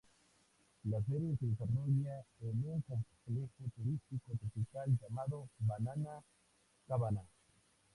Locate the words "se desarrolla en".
1.39-2.67